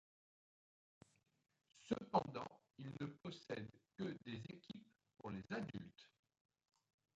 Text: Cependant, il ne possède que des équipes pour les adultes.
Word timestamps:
Cependant, 1.87 2.59
il 2.79 2.89
ne 2.99 3.05
possède 3.05 3.69
que 3.95 4.17
des 4.25 4.39
équipes 4.49 4.89
pour 5.19 5.29
les 5.29 5.43
adultes. 5.51 6.09